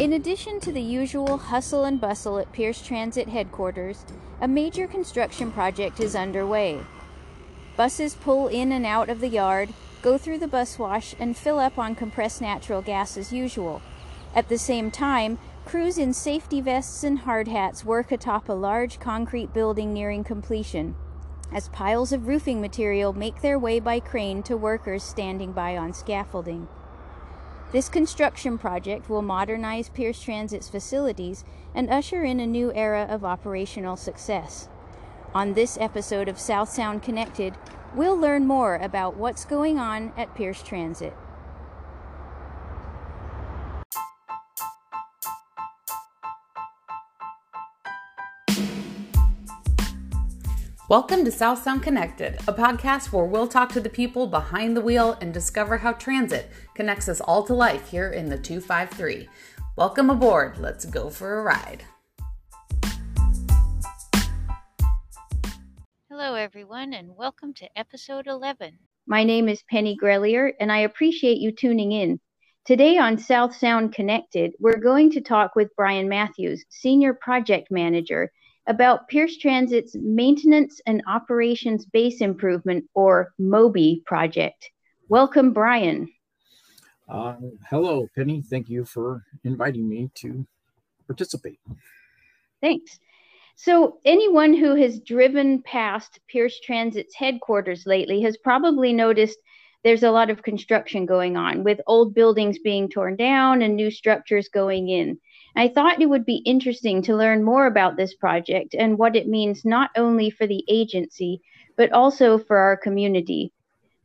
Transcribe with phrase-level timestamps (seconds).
[0.00, 4.06] In addition to the usual hustle and bustle at Pierce Transit headquarters,
[4.40, 6.80] a major construction project is underway.
[7.76, 11.58] Buses pull in and out of the yard, go through the bus wash, and fill
[11.58, 13.82] up on compressed natural gas as usual.
[14.34, 15.36] At the same time,
[15.66, 20.96] crews in safety vests and hard hats work atop a large concrete building nearing completion
[21.52, 25.92] as piles of roofing material make their way by crane to workers standing by on
[25.92, 26.68] scaffolding.
[27.72, 33.24] This construction project will modernize Pierce Transit's facilities and usher in a new era of
[33.24, 34.68] operational success.
[35.34, 37.54] On this episode of South Sound Connected,
[37.94, 41.14] we'll learn more about what's going on at Pierce Transit.
[50.90, 54.80] Welcome to South Sound Connected, a podcast where we'll talk to the people behind the
[54.80, 59.28] wheel and discover how transit connects us all to life here in the 253.
[59.76, 60.58] Welcome aboard.
[60.58, 61.84] Let's go for a ride.
[66.08, 68.76] Hello, everyone, and welcome to episode 11.
[69.06, 72.18] My name is Penny Grelier, and I appreciate you tuning in.
[72.64, 78.32] Today on South Sound Connected, we're going to talk with Brian Matthews, Senior Project Manager
[78.66, 84.70] about Pierce Transit's Maintenance and Operations Base Improvement, or MOBI, project.
[85.08, 86.08] Welcome, Brian.
[87.08, 87.36] Uh,
[87.68, 88.42] hello, Penny.
[88.42, 90.46] Thank you for inviting me to
[91.06, 91.58] participate.
[92.60, 93.00] Thanks.
[93.56, 99.38] So, anyone who has driven past Pierce Transit's headquarters lately has probably noticed
[99.82, 103.90] there's a lot of construction going on, with old buildings being torn down and new
[103.90, 105.18] structures going in.
[105.56, 109.28] I thought it would be interesting to learn more about this project and what it
[109.28, 111.40] means not only for the agency,
[111.76, 113.52] but also for our community.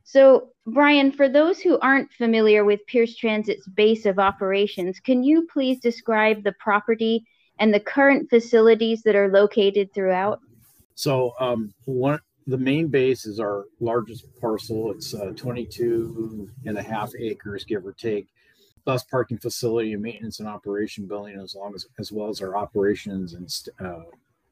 [0.03, 5.47] So, Brian, for those who aren't familiar with Pierce Transit's base of operations, can you
[5.51, 7.25] please describe the property
[7.59, 10.39] and the current facilities that are located throughout?
[10.95, 14.91] So, um, one the main base is our largest parcel.
[14.91, 18.27] It's uh, 22 and a half acres, give or take
[18.85, 22.56] bus parking facility and maintenance and operation building, as long as as well as our
[22.56, 23.51] operations and
[23.85, 24.03] uh,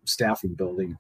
[0.06, 0.98] staffing building,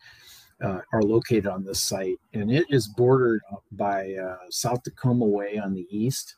[0.63, 3.41] uh, are located on this site, and it is bordered
[3.71, 6.35] by uh, South Tacoma Way on the east,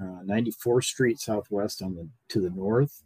[0.00, 3.02] 94th uh, Street Southwest on the to the north,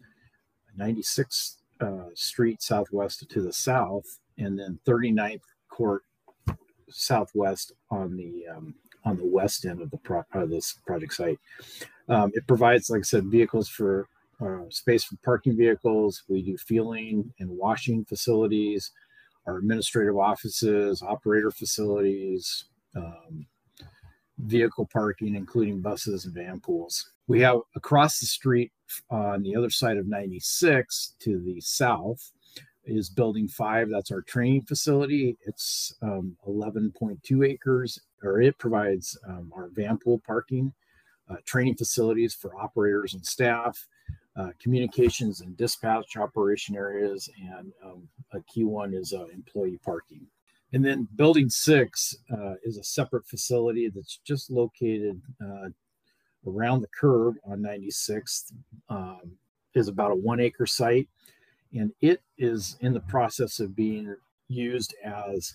[0.79, 6.03] 96th uh, Street Southwest to the south, and then 39th Court
[6.89, 8.75] Southwest on the um,
[9.05, 11.39] on the west end of the pro- this project site.
[12.11, 14.09] Um, it provides, like I said, vehicles for
[14.41, 16.25] uh, space for parking vehicles.
[16.29, 18.91] We do fueling and washing facilities,
[19.47, 22.65] our administrative offices, operator facilities,
[22.97, 23.47] um,
[24.39, 27.11] vehicle parking, including buses and van pools.
[27.29, 28.73] We have across the street
[29.09, 32.33] on the other side of 96 to the south
[32.85, 33.89] is building five.
[33.89, 35.37] That's our training facility.
[35.47, 40.73] It's um, 11.2 acres, or it provides um, our van pool parking
[41.31, 43.87] uh, training facilities for operators and staff,
[44.37, 50.27] uh, communications and dispatch operation areas, and um, a key one is uh, employee parking.
[50.73, 55.69] And then building six uh, is a separate facility that's just located uh,
[56.47, 58.53] around the curve on 96th.
[58.89, 59.33] Um,
[59.75, 61.09] is about a one acre site,
[61.73, 64.15] and it is in the process of being
[64.49, 65.55] used as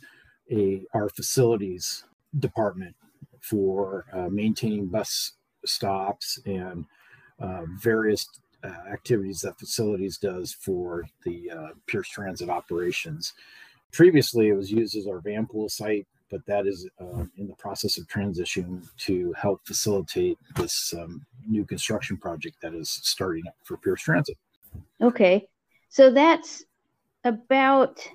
[0.51, 2.05] a our facilities
[2.39, 2.95] department
[3.41, 5.33] for uh, maintaining bus
[5.67, 6.85] stops and
[7.39, 8.27] uh, various
[8.63, 13.33] uh, activities that facilities does for the uh, Pierce Transit operations.
[13.91, 17.55] Previously, it was used as our van pool site, but that is uh, in the
[17.55, 23.55] process of transition to help facilitate this um, new construction project that is starting up
[23.63, 24.37] for Pierce Transit.
[25.01, 25.47] Okay,
[25.89, 26.63] so that's
[27.23, 28.05] about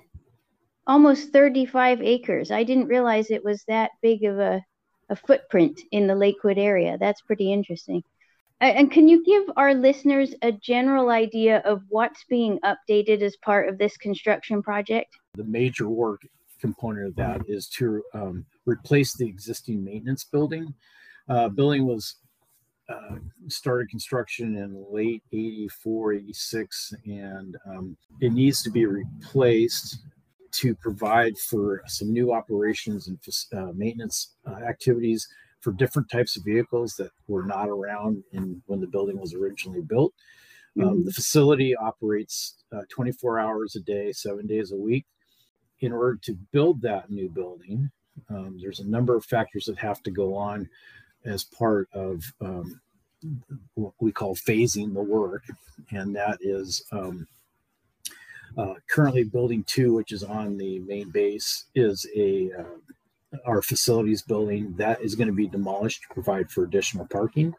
[0.87, 2.51] almost 35 acres.
[2.51, 4.63] I didn't realize it was that big of a
[5.11, 6.97] a footprint in the Lakewood area.
[6.97, 8.03] That's pretty interesting.
[8.61, 13.67] And can you give our listeners a general idea of what's being updated as part
[13.67, 15.17] of this construction project?
[15.35, 16.21] The major work
[16.59, 20.73] component of that is to um, replace the existing maintenance building.
[21.27, 22.17] Uh, building was
[22.87, 23.15] uh,
[23.47, 29.97] started construction in late 84, 86, and um, it needs to be replaced
[30.51, 33.19] to provide for some new operations and
[33.53, 35.27] uh, maintenance uh, activities
[35.61, 39.81] for different types of vehicles that were not around in when the building was originally
[39.81, 40.13] built.
[40.79, 41.05] Um, mm-hmm.
[41.05, 45.05] the facility operates uh, 24 hours a day, seven days a week.
[45.81, 47.89] In order to build that new building,
[48.29, 50.69] um, there's a number of factors that have to go on
[51.25, 52.79] as part of um,
[53.75, 55.43] what we call phasing the work.
[55.91, 57.27] and that is um,
[58.57, 64.21] uh, currently building two, which is on the main base, is a uh, our facilities
[64.21, 67.53] building that is going to be demolished to provide for additional parking,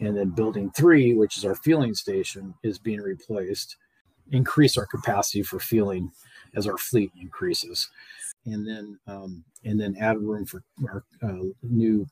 [0.00, 3.76] and then building three, which is our fueling station, is being replaced,
[4.32, 6.10] increase our capacity for fueling
[6.56, 7.88] as our fleet increases,
[8.46, 12.06] and then um, and then add room for our uh, new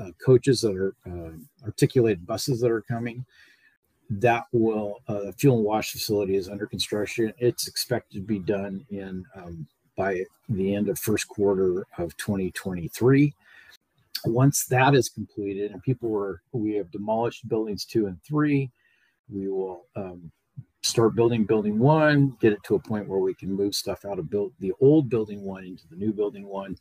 [0.00, 1.32] uh, coaches that are uh,
[1.64, 3.24] articulated buses that are coming.
[4.10, 7.32] That will uh, fuel and wash facility is under construction.
[7.38, 9.66] It's expected to be done in um,
[9.96, 13.32] by the end of first quarter of 2023.
[14.26, 18.70] Once that is completed and people were we have demolished buildings two and three,
[19.30, 20.30] we will um,
[20.82, 24.18] start building building one, get it to a point where we can move stuff out
[24.18, 26.76] of build the old building one into the new building one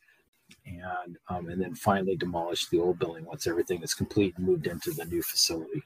[0.66, 4.68] and um, and then finally demolish the old building once everything is complete and moved
[4.68, 5.82] into the new facility.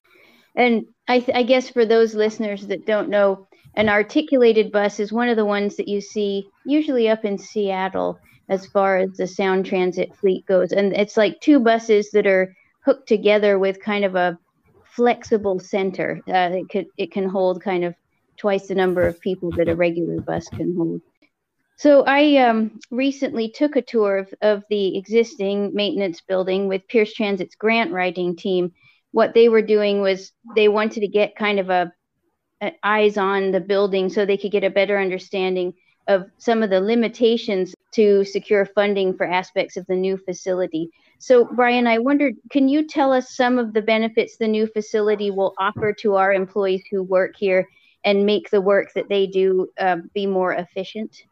[0.57, 5.13] And I, th- I guess for those listeners that don't know, an articulated bus is
[5.13, 8.19] one of the ones that you see usually up in Seattle
[8.49, 10.71] as far as the sound transit fleet goes.
[10.71, 14.37] And it's like two buses that are hooked together with kind of a
[14.95, 16.21] flexible center.
[16.27, 17.93] Uh, it could it can hold kind of
[18.37, 21.01] twice the number of people that a regular bus can hold.
[21.77, 27.13] So I um, recently took a tour of, of the existing maintenance building with Pierce
[27.13, 28.71] Transit's grant writing team.
[29.17, 31.91] What they were doing was they wanted to get kind of a,
[32.61, 35.73] a eyes on the building so they could get a better understanding
[36.07, 40.91] of some of the limitations to secure funding for aspects of the new facility.
[41.17, 45.31] So, Brian, I wondered, can you tell us some of the benefits the new facility
[45.31, 47.67] will offer to our employees who work here
[48.03, 51.23] and make the work that they do uh, be more efficient?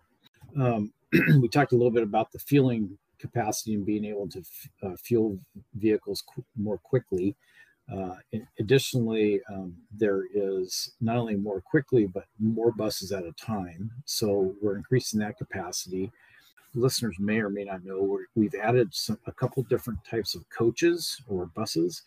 [0.59, 0.91] um,
[1.39, 4.95] we talked a little bit about the fueling capacity and being able to f- uh,
[4.97, 5.37] fuel
[5.75, 7.35] vehicles qu- more quickly.
[7.93, 8.15] Uh,
[8.59, 13.91] additionally, um, there is not only more quickly, but more buses at a time.
[14.05, 16.11] So we're increasing that capacity.
[16.73, 20.49] Listeners may or may not know we have added some, a couple different types of
[20.49, 22.01] coaches or buses.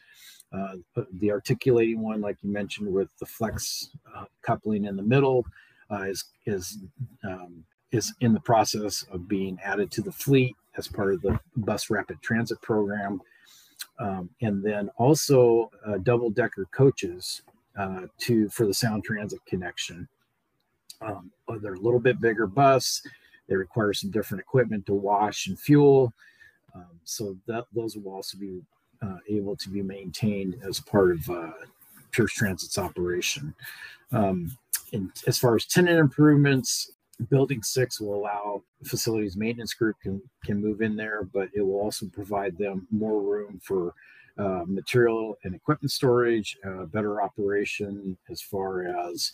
[0.53, 0.77] Uh,
[1.21, 5.45] the articulating one, like you mentioned, with the flex uh, coupling in the middle,
[5.91, 6.79] uh, is is
[7.25, 11.39] um, is in the process of being added to the fleet as part of the
[11.57, 13.21] bus rapid transit program.
[13.99, 17.43] Um, and then also uh, double decker coaches
[17.77, 20.09] uh, to for the sound transit connection.
[21.01, 21.31] Um,
[21.61, 23.03] they're a little bit bigger bus.
[23.49, 26.13] They require some different equipment to wash and fuel.
[26.75, 28.61] Um, so that those will also be
[29.03, 31.51] uh, able to be maintained as part of uh,
[32.13, 33.55] Pierce Transit's operation.
[34.13, 34.57] Um,
[34.93, 36.93] and as far as tenant improvements,
[37.31, 41.81] building six will allow facilities maintenance group can can move in there but it will
[41.81, 43.95] also provide them more room for
[44.39, 49.33] uh, material and equipment storage uh, better operation as far as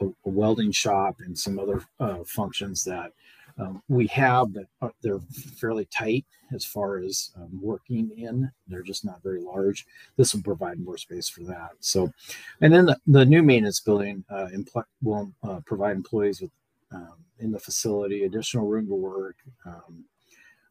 [0.00, 3.12] a, a, welding shop and some other uh, functions that
[3.58, 5.20] um, we have but they're
[5.58, 6.24] fairly tight
[6.54, 8.50] as far as um, working in.
[8.68, 9.86] They're just not very large.
[10.16, 11.70] This will provide more space for that.
[11.80, 12.12] So
[12.60, 16.50] and then the, the new maintenance building uh, impl- will uh, provide employees with
[16.92, 19.36] um, in the facility, additional room to work.
[19.64, 20.04] Um,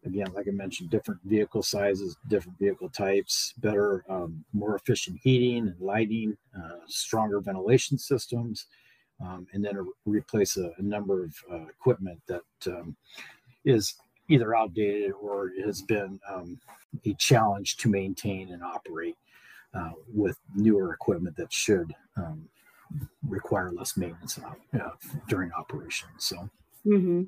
[0.05, 5.67] again, like I mentioned, different vehicle sizes, different vehicle types, better, um, more efficient heating
[5.67, 8.67] and lighting, uh, stronger ventilation systems,
[9.21, 12.95] um, and then replace a, a, number of uh, equipment that um,
[13.63, 13.95] is
[14.29, 16.59] either outdated or has been um,
[17.05, 19.15] a challenge to maintain and operate
[19.73, 22.47] uh, with newer equipment that should um,
[23.27, 24.89] require less maintenance uh,
[25.27, 26.09] during operation.
[26.17, 26.49] So.
[26.85, 27.23] Mm-hmm.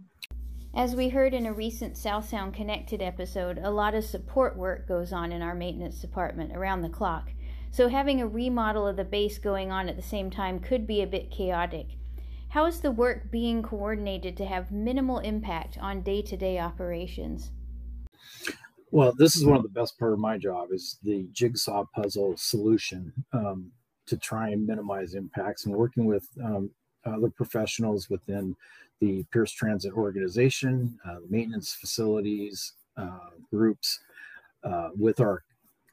[0.76, 4.88] As we heard in a recent South Sound Connected episode, a lot of support work
[4.88, 7.32] goes on in our maintenance department around the clock.
[7.72, 11.02] So having a remodel of the base going on at the same time could be
[11.02, 11.88] a bit chaotic.
[12.50, 17.52] How is the work being coordinated to have minimal impact on day-to-day operations?
[18.92, 22.36] Well, this is one of the best part of my job is the jigsaw puzzle
[22.38, 23.12] solution.
[23.34, 23.72] Um,
[24.08, 26.70] to try and minimize impacts and working with um,
[27.06, 28.56] other professionals within
[29.00, 34.00] the Pierce Transit organization, uh, maintenance facilities uh, groups,
[34.64, 35.44] uh, with our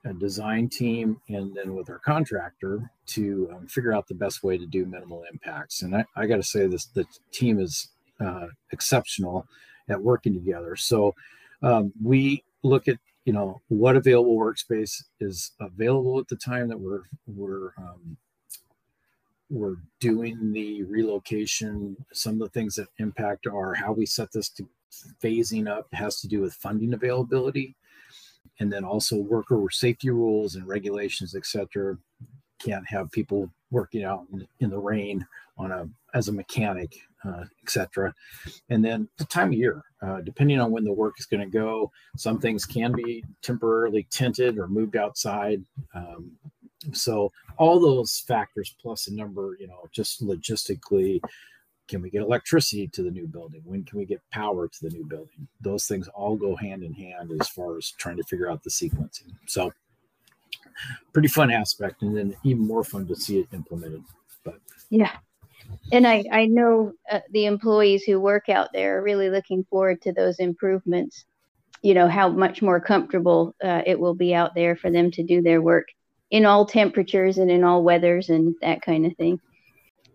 [0.08, 4.56] uh, design team, and then with our contractor to um, figure out the best way
[4.56, 5.82] to do minimal impacts.
[5.82, 7.88] And I, I got to say this: the team is
[8.20, 9.46] uh, exceptional
[9.88, 10.76] at working together.
[10.76, 11.14] So
[11.62, 16.78] um, we look at you know what available workspace is available at the time that
[16.78, 18.16] we're we're um,
[19.50, 24.48] we're doing the relocation some of the things that impact are how we set this
[24.48, 24.68] to
[25.22, 27.74] phasing up has to do with funding availability.
[28.60, 31.98] And then also worker safety rules and regulations etc
[32.58, 35.26] can't have people working out in, in the rain
[35.58, 38.14] on a as a mechanic, uh, etc.
[38.68, 41.58] And then the time of year, uh, depending on when the work is going to
[41.58, 45.64] go, some things can be temporarily tinted or moved outside.
[45.94, 46.32] Um,
[46.92, 51.20] so all those factors plus a number, you know, just logistically,
[51.88, 53.62] can we get electricity to the new building?
[53.64, 55.48] When can we get power to the new building?
[55.60, 58.70] Those things all go hand in hand as far as trying to figure out the
[58.70, 59.32] sequencing.
[59.46, 59.72] So
[61.12, 64.02] pretty fun aspect, and then even more fun to see it implemented.
[64.44, 65.16] But yeah,
[65.92, 70.02] and I I know uh, the employees who work out there are really looking forward
[70.02, 71.24] to those improvements.
[71.82, 75.22] You know how much more comfortable uh, it will be out there for them to
[75.22, 75.88] do their work
[76.30, 79.38] in all temperatures and in all weathers and that kind of thing.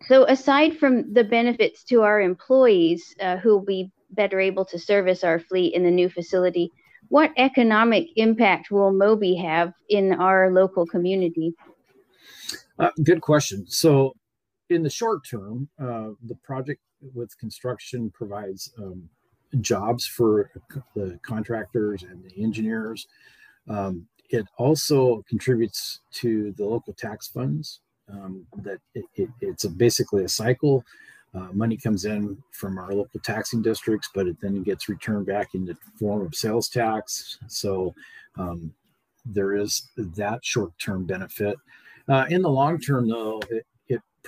[0.08, 4.80] So aside from the benefits to our employees uh, who will be better able to
[4.80, 6.72] service our fleet in the new facility,
[7.10, 11.54] what economic impact will MOBI have in our local community?
[12.78, 13.66] Uh, good question.
[13.68, 14.14] So,
[14.70, 16.82] in the short term, uh, the project
[17.14, 19.10] with construction provides um,
[19.62, 20.52] jobs for
[20.96, 23.08] the contractors and the engineers.
[23.68, 27.82] Um, it also contributes to the local tax funds.
[28.12, 30.84] Um, that it, it, it's a, basically a cycle
[31.36, 35.54] uh, money comes in from our local taxing districts, but it then gets returned back
[35.54, 37.38] in the form of sales tax.
[37.48, 37.94] So
[38.38, 38.74] um,
[39.26, 41.58] there is that short term benefit.
[42.08, 43.66] Uh, in the long term, though, it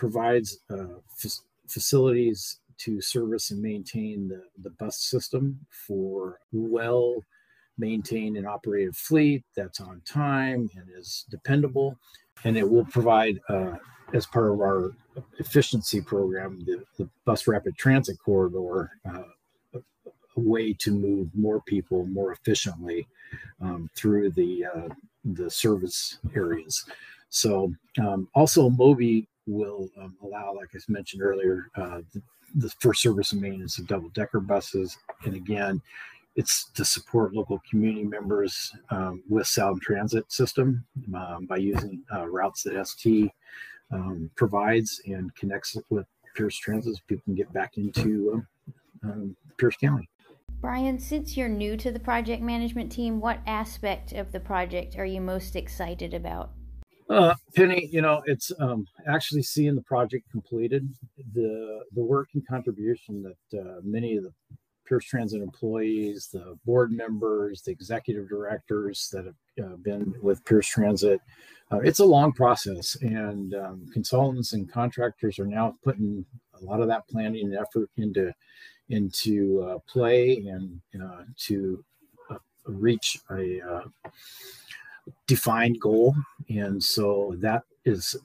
[0.02, 7.24] provides uh, f- facilities to service and maintain the, the bus system for well
[7.78, 11.96] maintained and operated fleet that's on time and is dependable.
[12.46, 13.76] And it will provide uh,
[14.12, 14.92] as part of our
[15.38, 19.30] efficiency program, the, the bus rapid transit corridor, uh,
[19.76, 23.08] a, a, way to move more people more efficiently
[23.62, 24.90] um, through the uh,
[25.24, 26.86] the service areas.
[27.30, 32.22] So um, also MOBI will um, allow, like I mentioned earlier, uh, the,
[32.56, 35.82] the first service and maintenance of double decker buses, and again,
[36.36, 42.28] it's to support local community members um, with Sound Transit system um, by using uh,
[42.28, 43.30] routes that ST
[43.92, 46.06] um, provides and connects with
[46.36, 48.48] Pierce Transit so people can get back into um,
[49.04, 50.08] um, Pierce County.
[50.62, 55.06] Brian, since you're new to the project management team, what aspect of the project are
[55.06, 56.52] you most excited about?
[57.12, 60.88] Uh, Penny, you know, it's um, actually seeing the project completed.
[61.34, 64.34] The the work and contribution that uh, many of the
[64.88, 70.68] Pierce Transit employees, the board members, the executive directors that have uh, been with Pierce
[70.68, 71.20] Transit
[71.72, 76.26] uh, it's a long process, and um, consultants and contractors are now putting
[76.60, 78.34] a lot of that planning and effort into
[78.90, 81.84] into uh, play and uh, to
[82.30, 84.10] uh, reach a uh,
[85.28, 86.16] defined goal.
[86.50, 88.16] And so that is,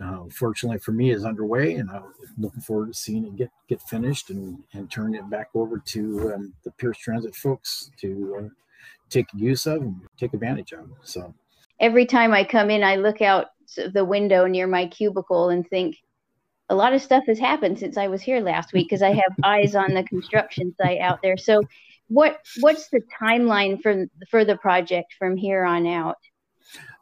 [0.00, 2.04] uh, fortunately for me, is underway, and I'm
[2.38, 6.34] looking forward to seeing it get get finished and and turn it back over to
[6.34, 8.50] um, the Pierce Transit folks to
[9.08, 10.90] take use of and take advantage of.
[11.02, 11.34] So
[11.80, 13.46] every time I come in, I look out
[13.92, 15.96] the window near my cubicle and think
[16.68, 19.36] a lot of stuff has happened since I was here last week because I have
[19.44, 21.36] eyes on the construction site out there.
[21.36, 21.62] So,
[22.08, 26.18] what what's the timeline for for the project from here on out?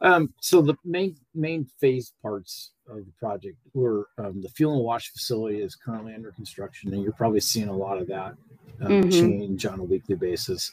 [0.00, 4.84] Um, so the main main phase parts of the project were um, the fuel and
[4.84, 8.34] wash facility is currently under construction, and you're probably seeing a lot of that
[8.82, 9.10] um, mm-hmm.
[9.10, 10.70] change on a weekly basis.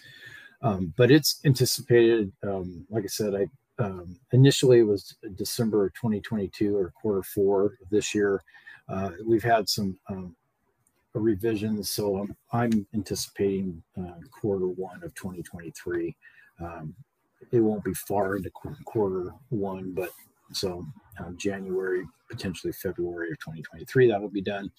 [0.63, 3.47] Um, but it's anticipated, um, like I said, I
[3.83, 8.43] um, initially it was December 2022 or quarter four of this year.
[8.87, 9.97] Uh, we've had some
[11.15, 11.83] um, revision.
[11.83, 16.15] so I'm, I'm anticipating uh, quarter one of 2023.
[16.59, 16.93] Um,
[17.51, 18.51] it won't be far into
[18.85, 20.11] quarter one, but
[20.53, 20.85] so
[21.19, 24.71] um, January, potentially February of 2023, that will be done.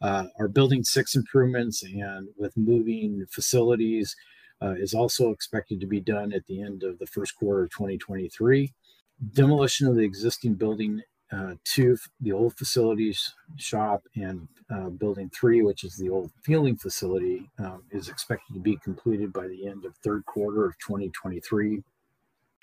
[0.00, 4.16] Uh, our building six improvements and with moving facilities,
[4.62, 7.70] uh, is also expected to be done at the end of the first quarter of
[7.70, 8.72] 2023.
[9.34, 11.54] Demolition of the existing building uh,
[12.20, 17.82] the old facilities shop, and uh, building three, which is the old fueling facility, um,
[17.90, 21.82] is expected to be completed by the end of third quarter of 2023.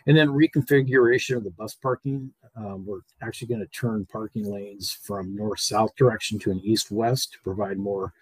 [0.08, 2.32] And then reconfiguration of the bus parking.
[2.56, 6.92] Um, we're actually going to turn parking lanes from north south direction to an east
[6.92, 8.14] west to provide more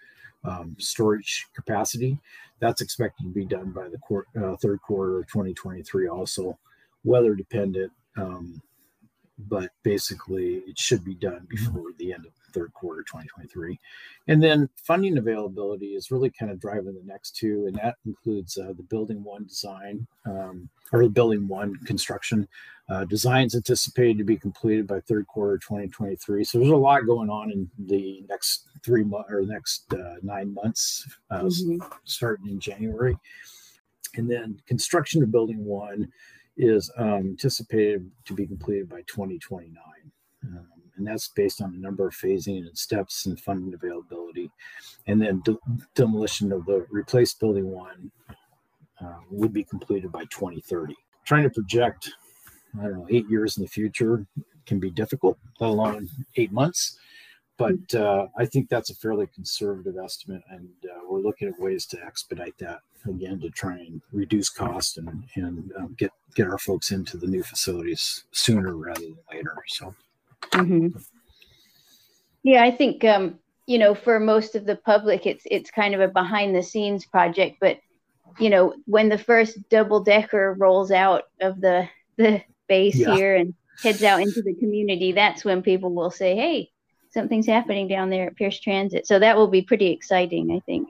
[0.44, 2.18] um, storage capacity.
[2.60, 6.08] That's expected to be done by the uh, third quarter of 2023.
[6.08, 6.58] Also,
[7.04, 7.92] weather dependent.
[8.16, 8.60] Um,
[9.38, 13.78] but basically it should be done before the end of third quarter 2023.
[14.26, 18.58] And then funding availability is really kind of driving the next two, and that includes
[18.58, 22.48] uh, the building one design um, or the building one construction.
[22.90, 26.42] Uh, designs anticipated to be completed by third quarter 2023.
[26.42, 30.54] So there's a lot going on in the next three months or next uh, nine
[30.54, 31.76] months, uh, mm-hmm.
[32.04, 33.16] starting in January.
[34.16, 36.10] And then construction of building one
[36.58, 39.76] is um, anticipated to be completed by 2029.
[40.44, 44.50] Um, and that's based on a number of phasing and steps and funding availability.
[45.06, 45.58] And then de-
[45.94, 48.10] demolition of the replaced building one
[49.00, 50.94] uh, would be completed by 2030.
[51.24, 52.10] Trying to project,
[52.78, 54.26] I don't know, eight years in the future
[54.66, 56.98] can be difficult, let alone eight months.
[57.58, 61.86] But uh, I think that's a fairly conservative estimate, and uh, we're looking at ways
[61.86, 66.58] to expedite that again to try and reduce cost and and um, get get our
[66.58, 69.56] folks into the new facilities sooner rather than later.
[69.66, 69.94] So.
[70.52, 70.98] Mm-hmm.
[72.44, 76.00] Yeah, I think um, you know for most of the public, it's it's kind of
[76.00, 77.80] a behind the scenes project, but
[78.38, 83.16] you know when the first double decker rolls out of the the base yeah.
[83.16, 86.70] here and heads out into the community, that's when people will say, "Hey,
[87.10, 90.88] something's happening down there at Pierce Transit." So that will be pretty exciting, I think.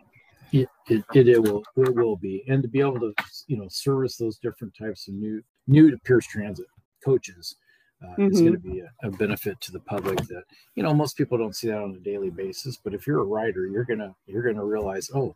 [0.52, 3.12] It, it, it, will it will be and to be able to
[3.48, 6.64] you know service those different types of new new to Pierce Transit
[7.04, 7.56] coaches
[8.02, 8.32] uh, mm-hmm.
[8.32, 10.44] is going to be a, a, benefit to the public that
[10.74, 13.24] you know most people don't see that on a daily basis but if you're a
[13.24, 15.34] writer you're gonna you're gonna realize oh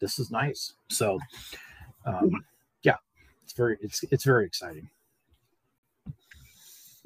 [0.00, 1.18] this is nice so
[2.06, 2.44] um,
[2.82, 2.96] yeah
[3.44, 4.88] it's very it's it's very exciting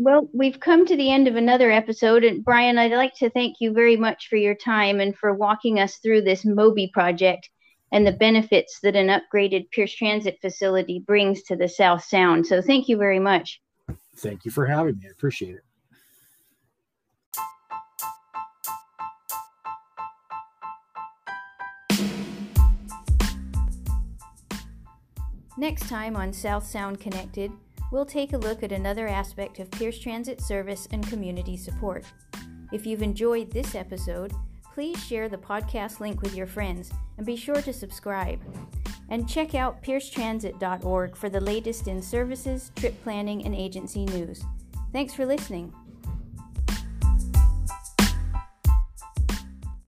[0.01, 3.57] well we've come to the end of another episode and brian i'd like to thank
[3.61, 7.51] you very much for your time and for walking us through this MOBI project
[7.93, 12.63] and the benefits that an upgraded pierce transit facility brings to the south sound so
[12.63, 13.61] thank you very much
[14.17, 15.07] thank you for having me.
[15.07, 15.63] I appreciate it.
[25.57, 27.53] Next time on South Sound Connected,
[27.91, 32.05] we'll take a look at another aspect of Pierce Transit service and community support.
[32.73, 34.33] If you've enjoyed this episode,
[34.75, 38.41] please share the podcast link with your friends and be sure to subscribe
[39.09, 44.45] and check out piercetransit.org for the latest in services, trip planning, and agency news.
[44.93, 45.73] Thanks for listening.